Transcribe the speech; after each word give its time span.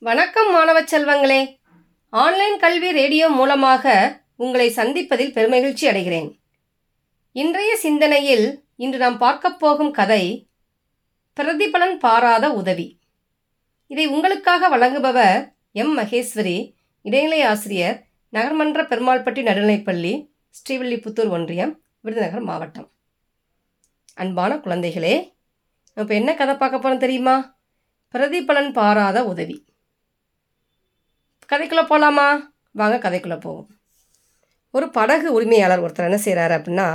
வணக்கம் 0.00 0.50
மாணவ 0.50 0.82
செல்வங்களே. 0.82 1.56
ஆன்லைன் 2.10 2.58
கல்வி 2.58 2.92
ரேடியோ 2.92 3.28
மூலமாக 3.28 4.18
உங்களை 4.36 4.70
சந்திப்பதில் 4.70 5.32
பெருமகிழ்ச்சி 5.32 5.80
அடைகிறேன். 5.80 6.38
இன்றைய 7.32 7.76
சிந்தனையில் 7.76 8.64
இன்று 8.76 8.98
நாம் 8.98 9.18
பார்க்கப் 9.18 9.58
போகும் 9.58 9.90
கதை 9.90 10.48
பிரதிபலன் 11.40 11.98
பாராத 11.98 12.52
உதவி. 12.52 12.98
இதை 13.86 14.06
உங்களுக்காக 14.06 14.78
வழங்குபவர் 14.78 15.52
எம். 15.72 15.98
மகேஸ்வரி 15.98 16.72
இடைநிலை 17.02 17.42
ஆசிரியர் 17.42 18.04
நகர்மன்ற 18.32 18.86
பெருமாள்பட்டி 18.86 19.42
நடுநிலைப்பள்ளி 19.42 20.26
ஸ்ரீவில்லிபுத்தூர் 20.50 21.28
ஒன்றியம் 21.28 21.80
விருதுநகர் 22.00 22.40
மாவட்டம். 22.40 22.90
அன்பான 24.14 24.56
குழந்தைகளே 24.56 25.32
இப்போ 25.94 26.14
என்ன 26.14 26.34
கதை 26.34 26.54
பார்க்க 26.54 26.76
போகிறோம் 26.76 26.98
தெரியுமா? 26.98 27.58
பிரதிபலன் 28.14 28.72
பாராத 28.72 29.24
உதவி. 29.24 29.66
கதைக்குள்ளே 31.52 31.84
போகலாமா 31.90 32.52
வாங்க 32.70 33.10
கதைக்குள்ளே 33.10 33.40
போவோம். 33.40 33.68
ஒரு 34.70 34.90
படகு 34.90 35.32
உரிமையாளர் 35.32 35.82
ஒருத்தர் 35.82 36.08
என்ன 36.08 36.20
செய்கிறாரு 36.24 36.50
அப்படின்னா 36.50 36.88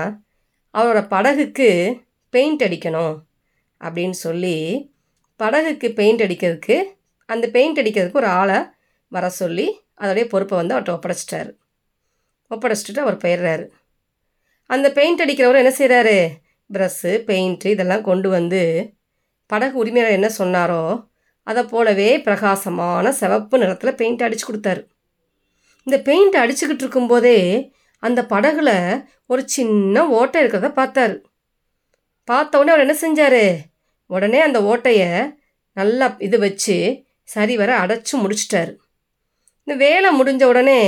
அவரோட 0.77 0.99
படகுக்கு 1.07 1.99
பெயிண்ட் 2.29 2.63
அடிக்கணும் 2.63 3.15
அப்படின்னு 3.79 4.17
சொல்லி 4.25 4.57
படகுக்கு 5.39 5.93
பெயிண்ட் 5.93 6.21
அடிக்கிறதுக்கு 6.21 6.83
அந்த 7.25 7.47
பெயிண்ட் 7.47 7.79
அடிக்கிறதுக்கு 7.79 8.13
ஒரு 8.13 8.27
ஆளை 8.27 8.59
வர 9.07 9.29
சொல்லி 9.29 9.79
அதோடைய 9.97 10.25
பொறுப்பை 10.25 10.65
வந்து 10.65 10.75
அவர்கிட்ட 10.75 10.95
ஒப்படைச்சிட்டாரு. 10.97 11.51
ஒப்படைச்சிட்டு 12.49 12.99
அவர் 12.99 13.17
போயிடுறாரு. 13.17 13.65
அந்த 14.65 14.91
பெயிண்ட் 14.91 15.21
அடிக்கிறவர் 15.21 15.61
என்ன 15.63 15.73
செய்கிறாரு 15.77 16.29
ப்ரஷ்ஷு 16.73 17.13
பெயிண்ட்டு 17.29 17.65
இதெல்லாம் 17.65 18.03
கொண்டு 18.03 18.29
வந்து 18.29 18.93
படகு 19.45 19.77
உரிமையாளர் 19.77 20.17
என்ன 20.19 20.29
சொன்னாரோ 20.37 20.83
அதை 21.47 21.63
போலவே 21.63 22.09
பிரகாசமான 22.19 23.11
சிவப்பு 23.11 23.57
நிறத்தில் 23.57 23.95
பெயிண்ட் 23.95 24.23
அடித்து 24.23 24.45
கொடுத்தாரு. 24.47 24.81
இந்த 25.87 25.97
பெயிண்ட் 26.01 26.35
அடிச்சுக்கிட்டு 26.35 26.83
இருக்கும்போதே 26.85 27.39
அந்த 28.03 28.21
படகுல 28.29 28.69
ஒரு 29.25 29.41
சின்ன 29.47 30.05
ஓட்டை 30.07 30.43
இருக்கிறத 30.43 30.69
பார்த்தாரு. 30.79 31.15
பார்த்த 32.27 32.59
உடனே 32.59 32.73
அவர் 32.73 32.85
என்ன 32.85 32.95
செஞ்சார்? 33.03 33.43
உடனே 34.09 34.39
அந்த 34.39 34.59
ஓட்டையை 34.61 35.09
நல்லா 35.77 36.15
இது 36.19 36.39
வச்சு 36.39 36.75
சரிவர 37.23 37.69
அடைச்சி 37.79 38.15
முடிச்சிட்டாரு. 38.23 38.73
இந்த 39.63 39.75
வேலை 39.85 40.09
முடிஞ்ச 40.19 40.43
உடனே 40.43 40.81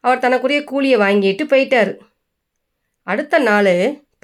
அவர் 0.00 0.18
தனக்குரிய 0.18 0.64
கூலியை 0.64 0.98
வாங்கிட்டு 1.00 1.44
போயிட்டார். 1.44 1.92
அடுத்த 3.02 3.38
நாள் 3.38 3.74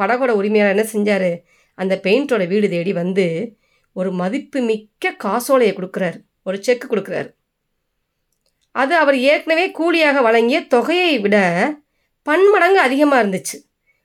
படகோட 0.03 0.31
உரிமையாளர் 0.41 0.75
என்ன 0.77 0.87
செஞ்சார்? 0.93 1.31
அந்த 1.79 2.01
பெயிண்டோட 2.03 2.47
வீடு 2.47 2.69
தேடி 2.69 2.93
வந்து 2.93 3.27
ஒரு 3.95 4.12
மதிப்பு 4.12 4.61
மிக்க 4.61 5.12
காசோலையை 5.12 5.77
கொடுக்குறாரு. 5.77 6.19
ஒரு 6.45 6.62
செக்கு 6.62 6.87
கொடுக்குறாரு. 6.87 7.31
அது 8.70 8.97
அவர் 8.97 9.17
ஏற்கனவே 9.17 9.70
கூலியாக 9.70 10.23
வழங்கிய 10.23 10.67
தொகையை 10.67 11.19
விட 11.19 11.36
பன்மடங்கு 12.23 12.78
அதிகமாக 12.78 13.23
இருந்துச்சு. 13.23 13.59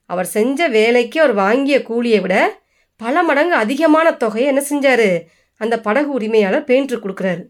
அவர் 0.05 0.25
செஞ்ச 0.25 0.67
வேலைக்கு 0.67 1.21
அவர் 1.21 1.33
வாங்கிய 1.33 1.81
கூலியை 1.81 2.19
விட 2.19 2.61
பல 2.97 3.23
மடங்கு 3.23 3.55
அதிகமான 3.55 4.11
தொகையை 4.11 4.55
என்ன 4.55 4.63
செஞ்சார்? 4.69 5.25
அந்த 5.57 5.79
படகு 5.79 6.11
உரிமையாளர் 6.11 6.63
பெயிண்டருக்கு 6.63 7.05
கொடுக்குறாரு. 7.05 7.43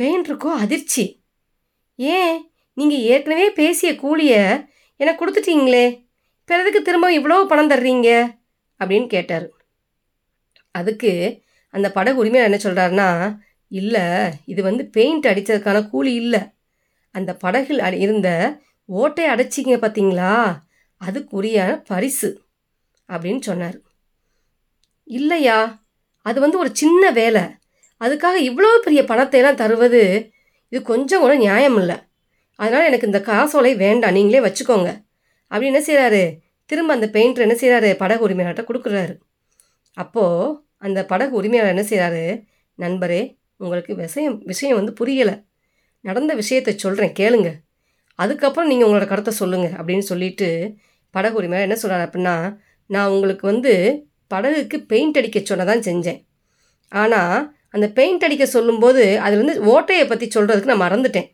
பெயிண்டருக்கோ 0.00 0.52
அதிர்ச்சி. 0.56 1.22
ஏன்? 1.96 2.50
நீங்கள் 2.72 2.98
ஏற்கனவே 2.98 3.50
பேசிய 3.50 3.96
கூலியை 3.96 4.64
எனக்கு 4.96 5.20
கொடுத்துட்டீங்களே. 5.24 6.06
பிறதுக்கு 6.44 6.82
திரும்ப 6.82 7.10
இவ்வளோ 7.10 7.46
பணம் 7.46 7.70
தர்றீங்க? 7.70 8.38
அப்படின்னு 8.80 9.06
கேட்டார். 9.06 9.48
அதுக்கு 10.70 11.42
அந்த 11.72 11.92
படகு 11.92 12.16
உரிமையாளர் 12.16 12.60
என்ன 12.60 12.70
சொல்கிறாருன்னா 12.70 13.36
இல்லை 13.68 14.30
இது 14.44 14.62
வந்து 14.62 14.86
பெயிண்ட் 14.86 15.26
அடித்ததுக்கான 15.26 15.88
கூலி 15.88 16.14
இல்லை. 16.14 16.40
அந்த 17.10 17.34
படகில் 17.34 17.78
அடி- 17.78 18.00
இருந்த 18.00 18.58
ஓட்டை 18.84 19.28
அடைச்சிங்க 19.28 19.78
பார்த்தீங்களா 19.78 20.58
அதுக்குரிய 21.04 21.82
பரிசு. 21.86 22.40
அப்படின்னு 23.08 23.40
சொன்னார். 23.40 23.78
இல்லையா? 25.04 25.82
அது 26.22 26.40
வந்து 26.40 26.58
ஒரு 26.58 26.70
சின்ன 26.72 27.10
வேலை. 27.10 27.42
அதுக்காக 28.00 28.34
இவ்வளோ 28.36 28.76
பெரிய 28.82 29.04
பணத்தை 29.04 29.40
எல்லாம் 29.40 29.56
தருவது 29.56 30.30
இது 30.68 30.82
கொஞ்சம் 30.82 31.20
கூட 31.20 31.36
நியாயம் 31.36 31.78
இல்லை. 31.78 31.96
அதனால் 32.54 32.86
எனக்கு 32.86 33.06
இந்த 33.06 33.20
காசோலை 33.20 33.74
வேண்டாம். 33.74 34.12
நீங்களே 34.12 34.48
வச்சுக்கோங்க. 34.48 35.04
அப்படி 35.42 35.66
என்ன 35.66 35.80
செய்கிறாரு 35.80 36.38
திரும்ப 36.66 36.94
அந்த 36.94 37.06
பெயிண்டர் 37.06 37.38
என்ன 37.38 37.54
செய்கிறாரு 37.54 37.94
படகு 37.94 38.28
உரிமையாளர்கிட்ட 38.28 38.64
கொடுக்குறாரு. 38.72 39.18
அப்போது 39.94 40.60
அந்த 40.82 41.00
படகு 41.10 41.34
உரிமையாளர் 41.40 41.74
என்ன 41.74 41.84
செய்கிறாரு 41.90 42.24
நண்பரே 42.78 43.20
உங்களுக்கு 43.56 43.92
விஷயம் 44.02 44.36
விஷயம் 44.50 44.78
வந்து 44.80 44.92
புரியலை. 45.00 45.34
நடந்த 46.00 46.32
விஷயத்தை 46.34 46.72
சொல்கிறேன் 46.76 47.16
கேளுங்க. 47.20 47.50
அதுக்கப்புறம் 48.18 48.70
நீங்கள் 48.70 48.88
உங்களோட 48.88 49.06
கருத்தை 49.12 49.32
சொல்லுங்கள் 49.40 49.76
அப்படின்னு 49.78 50.04
சொல்லிட்டு 50.12 50.48
படகு 51.14 51.38
உரிமையாளர் 51.40 51.68
என்ன 51.68 51.78
சொல்கிறார் 51.82 52.04
அப்படின்னா 52.08 52.34
நான் 52.90 53.12
உங்களுக்கு 53.14 53.44
வந்து 53.52 53.72
படகுக்கு 54.30 54.76
பெயிண்ட் 54.92 55.18
அடிக்க 55.20 55.38
சொன்ன 55.40 55.66
தான் 55.70 55.86
செஞ்சேன். 55.88 56.20
ஆனால் 56.92 57.36
அந்த 57.76 57.86
பெயிண்ட் 57.98 58.24
அடிக்க 58.26 58.44
சொல்லும்போது 58.46 59.02
அதில் 59.24 59.40
வந்து 59.42 59.54
ஓட்டையை 59.74 60.04
பற்றி 60.08 60.26
சொல்கிறதுக்கு 60.36 60.72
நான் 60.72 60.84
மறந்துட்டேன். 60.86 61.28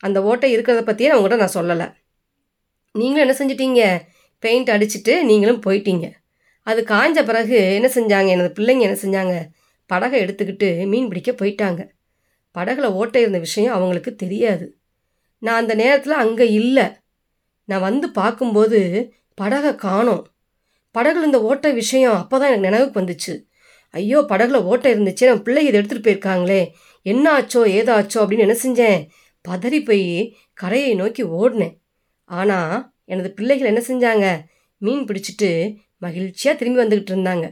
அந்த 0.00 0.18
ஓட்டை 0.22 0.48
இருக்கிறத 0.56 0.82
பற்றியே 0.84 1.08
நான் 1.10 1.18
உங்கள்கிட்ட 1.20 1.44
நான் 1.44 1.58
சொல்லலை. 1.58 1.86
நீங்களும் 2.94 3.24
என்ன 3.26 3.34
செஞ்சிட்டீங்க? 3.40 3.82
பெயிண்ட் 4.42 4.70
அடிச்சிட்டு 4.70 5.14
நீங்களும் 5.30 5.62
போயிட்டீங்க. 5.66 6.06
அது 6.66 6.80
காஞ்ச 6.82 7.24
பிறகு 7.24 7.58
என்ன 7.74 7.88
செஞ்சாங்க? 7.94 8.28
எனது 8.28 8.50
பிள்ளைங்க 8.58 8.84
என்ன 8.88 8.98
செஞ்சாங்க? 9.02 9.34
படகை 9.86 10.20
எடுத்துக்கிட்டு 10.24 10.86
மீன் 10.86 11.08
பிடிக்க 11.08 11.30
போயிட்டாங்க. 11.32 11.80
படகுல 12.56 12.86
ஓட்டை 12.92 13.20
இருந்த 13.20 13.38
விஷயம் 13.38 13.74
அவங்களுக்கு 13.74 14.14
தெரியாது. 14.14 14.66
நான் 15.38 15.56
அந்த 15.56 15.74
நேரத்தில் 15.74 16.12
அங்கே 16.12 16.46
இல்லை. 16.52 16.86
நான் 17.64 17.80
வந்து 17.80 18.10
பார்க்கும்போது 18.10 18.80
படகை 19.34 19.74
காணோம். 19.74 20.24
படகுல 20.94 21.22
இந்த 21.22 21.40
ஓட்டை 21.42 21.72
விஷயம் 21.72 22.16
அப்போ 22.16 22.38
தான் 22.38 22.48
எனக்கு 22.48 22.68
நினைவுக்கு 22.68 23.00
வந்துச்சு. 23.00 23.34
ஐயோ 23.94 24.18
படகுல 24.28 24.58
ஓட்ட 24.62 24.86
இருந்துச்சு. 24.94 25.24
நம்ம 25.28 25.42
பிள்ளைங்க 25.42 25.70
இதை 25.70 25.78
எடுத்துகிட்டு 25.80 26.06
போயிருக்காங்களே. 26.08 26.62
என்ன 27.06 27.24
ஆச்சோ 27.38 27.60
ஏதாச்சோ 27.78 28.18
அப்படின்னு 28.22 28.46
என்ன 28.48 28.56
செஞ்சேன்? 28.64 29.00
பதறி 29.48 29.84
போய் 29.84 30.06
கரையை 30.52 30.94
நோக்கி 30.94 31.22
ஓடினேன். 31.24 31.74
ஆனால் 32.24 32.74
எனது 33.04 33.30
பிள்ளைகள் 33.32 33.70
என்ன 33.74 33.82
செஞ்சாங்க? 33.88 34.26
மீன் 34.82 35.04
பிடிச்சிட்டு 35.04 35.50
மகிழ்ச்சியாக 36.00 36.58
திரும்பி 36.60 36.80
வந்துக்கிட்டு 36.82 37.14
இருந்தாங்க. 37.14 37.46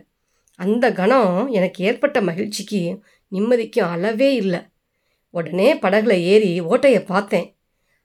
அந்த 0.59 0.87
கணம் 0.93 1.49
எனக்கு 1.49 1.85
ஏற்பட்ட 1.85 2.19
மகிழ்ச்சிக்கு 2.21 2.81
நிம்மதிக்கும் 3.33 3.91
அளவே 3.95 4.35
இல்லை. 4.35 4.61
உடனே 5.35 5.69
படகுல 5.75 6.15
ஏறி 6.33 6.53
ஓட்டையை 6.61 7.01
பார்த்தேன். 7.05 7.49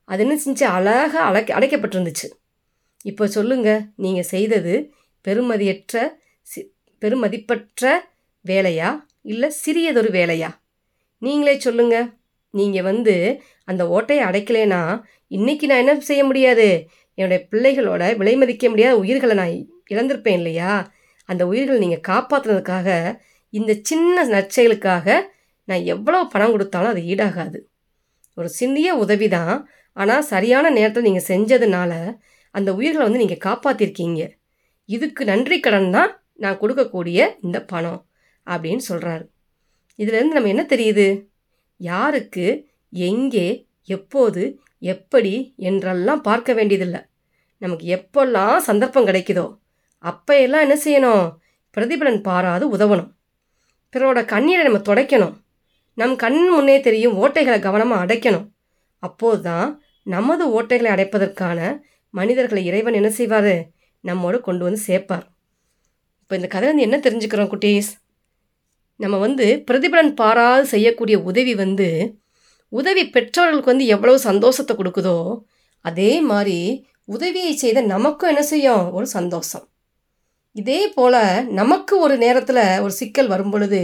அது 0.10 0.22
என்ன 0.26 0.36
செஞ்சு 0.46 0.66
அழகாக 0.78 1.20
அடைக்க 1.20 1.60
அடைக்கப்பட்டிருந்துச்சு. 1.60 2.28
இப்போ 3.04 3.28
சொல்லுங்க 3.28 3.70
நீங்கள் 3.96 4.30
செய்தது 4.34 4.74
பெருமதியற்ற 5.28 5.96
சி 6.42 6.62
பெருமதிப்பற்ற 7.02 7.92
வேலையா 8.46 8.90
இல்லை 9.22 9.50
சிறியதொரு 9.50 10.10
வேலையா? 10.20 10.50
நீங்களே 11.22 11.56
சொல்லுங்க. 11.60 11.98
நீங்கள் 12.54 12.88
வந்து 12.90 13.16
அந்த 13.64 13.84
ஓட்டையை 13.88 14.22
அடைக்கலைன்னா 14.30 14.82
இன்றைக்கி 15.30 15.66
நான் 15.70 15.84
என்ன 15.84 15.94
செய்ய 16.00 16.24
முடியாது? 16.24 16.68
என்னுடைய 17.18 17.40
பிள்ளைகளோட 17.52 18.04
விலை 18.20 18.34
மதிக்க 18.36 18.70
முடியாத 18.70 18.96
உயிர்களை 19.04 19.36
நான் 19.42 19.54
இழந்திருப்பேன் 19.94 20.40
இல்லையா? 20.42 20.72
அந்த 21.30 21.44
உயிர்களை 21.52 21.78
நீங்கள் 21.84 22.08
காப்பாற்றுனதுக்காக 22.12 22.88
இந்த 23.54 23.72
சின்ன 23.90 24.26
நற்செயலுக்காக 24.34 25.08
நான் 25.68 25.84
எவ்வளோ 25.94 26.20
பணம் 26.34 26.54
கொடுத்தாலும் 26.54 26.92
அது 26.94 27.02
ஈடாகாது. 27.12 27.60
ஒரு 28.38 28.50
சிந்திய 28.60 28.90
உதவி 28.96 29.28
தான் 29.28 29.56
ஆனால் 29.98 30.30
சரியான 30.34 30.66
நேரத்தில் 30.70 31.08
நீங்கள் 31.08 31.30
செஞ்சதுனால 31.32 31.92
அந்த 32.56 32.70
உயிர்களை 32.80 33.04
வந்து 33.06 33.22
நீங்கள் 33.24 33.46
காப்பாற்றிருக்கீங்க 33.48 34.22
இதுக்கு 34.90 35.24
நன்றி 35.26 35.58
கடன் 35.60 35.92
தான் 35.92 36.12
நான் 36.36 36.60
கொடுக்கக்கூடிய 36.62 37.20
இந்த 37.46 37.58
பணம் 37.72 38.02
அப்படின்னு 38.48 38.84
சொல்கிறாரு 38.90 39.26
இதுலேருந்து 40.00 40.38
நம்ம 40.38 40.52
என்ன 40.54 40.64
தெரியுது? 40.74 41.08
யாருக்கு 41.80 42.46
எங்கே 42.94 43.48
எப்போது 43.90 44.42
எப்படி 44.84 45.34
என்றெல்லாம் 45.70 46.22
பார்க்க 46.22 46.54
வேண்டியதில்லை. 46.54 47.02
நமக்கு 47.62 47.86
எப்பெல்லாம் 47.98 48.58
சந்தர்ப்பம் 48.68 49.08
கிடைக்குதோ 49.10 49.46
அப்போ 50.04 50.34
எல்லாம் 50.46 50.64
என்ன 50.66 50.76
செய்யணும்? 50.86 51.26
பிரதிபலன் 51.78 52.20
பாராது 52.22 52.66
உதவணும். 52.76 53.12
பிறரோட 53.94 54.20
கண்ணீரை 54.26 54.64
நம்ம 54.68 54.80
துடைக்கணும். 54.88 55.36
நம் 55.98 56.16
கண் 56.16 56.40
முன்னே 56.54 56.76
தெரியும் 56.80 57.18
ஓட்டைகளை 57.22 57.60
கவனமாக 57.60 58.04
அடைக்கணும். 58.06 58.46
அப்போது 59.04 59.42
தான் 59.42 59.68
நமது 60.14 60.44
ஓட்டைகளை 60.58 60.90
அடைப்பதற்கான 60.96 61.60
மனிதர்களை 62.14 62.62
இறைவன் 62.70 62.98
என்ன 63.00 63.10
செய்வார்? 63.10 63.54
நம்மோடு 64.04 64.38
கொண்டு 64.48 64.64
வந்து 64.68 64.82
சேர்ப்பார். 64.88 65.26
இப்போ 66.22 66.34
இந்த 66.40 66.48
கதை 66.48 66.68
வந்து 66.70 66.86
என்ன 66.88 66.98
தெரிஞ்சுக்கிறோம் 66.98 67.52
குட்டீஸ்? 67.54 67.92
நம்ம 69.00 69.16
வந்து 69.18 69.46
பிரதிபலன் 69.68 70.14
பாராது 70.22 70.66
செய்யக்கூடிய 70.74 71.16
உதவி 71.30 71.54
வந்து 71.64 71.88
உதவி 72.80 73.04
பெற்றவர்களுக்கு 73.16 73.72
வந்து 73.74 73.88
எவ்வளவு 73.96 74.20
சந்தோஷத்தை 74.30 74.74
கொடுக்குதோ 74.78 75.18
அதே 75.90 76.12
மாதிரி 76.32 76.58
உதவியை 77.16 77.54
செய்த 77.62 77.80
நமக்கும் 77.94 78.32
என்ன 78.32 78.44
செய்யும்? 78.52 78.84
ஒரு 78.98 79.08
சந்தோஷம். 79.18 79.66
இதே 80.62 80.80
போல் 80.96 81.20
நமக்கு 81.60 81.94
ஒரு 82.06 82.16
நேரத்தில் 82.24 82.64
ஒரு 82.86 82.94
சிக்கல் 83.00 83.32
வரும் 83.34 83.54
பொழுது 83.54 83.82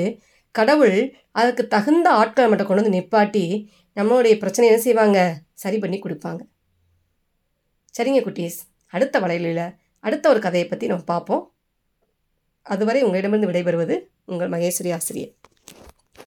கடவுள் 0.55 0.97
அதுக்கு 1.39 1.63
தகுந்த 1.73 2.07
ஆட்களை 2.21 2.47
மட்டும் 2.49 2.69
கொண்டு 2.69 2.83
வந்து 2.83 2.95
நிப்பாட்டி 2.97 3.43
நம்மளுடைய 3.97 4.33
பிரச்சனை 4.43 4.67
என்ன 4.69 4.81
செய்வாங்க? 4.85 5.19
சரி 5.63 5.77
பண்ணி 5.83 5.97
கொடுப்பாங்க. 6.05 6.41
சரிங்க 7.95 8.21
குட்டீஸ். 8.27 8.59
அடுத்த 8.95 9.15
வலையில 9.23 9.63
அடுத்த 10.07 10.25
ஒரு 10.33 10.39
கதையை 10.45 10.67
பற்றி 10.67 10.87
நம்ம 10.91 11.07
பார்ப்போம். 11.13 11.43
அதுவரை 12.65 13.01
உங்களிடமிருந்து 13.07 13.51
விடைபெறுவது 13.51 13.95
உங்கள் 14.31 14.51
மகேஸ்வரி 14.55 14.91
ஆசிரியர். 14.97 15.33